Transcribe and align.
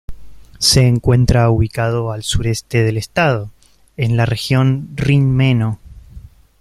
Se 0.57 0.87
encuentra 0.87 1.51
ubicado 1.51 2.11
al 2.11 2.23
suroeste 2.23 2.81
del 2.81 2.97
estado, 2.97 3.51
en 3.97 4.17
la 4.17 4.25
región 4.25 4.89
Rin-Meno. 4.95 5.77